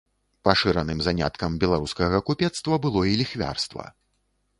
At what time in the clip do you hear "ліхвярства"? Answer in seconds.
3.21-3.85